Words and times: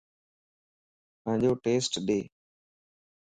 پانجو 1.23 1.51
ٽيسٽ 1.63 1.93
ڏي 2.07 2.19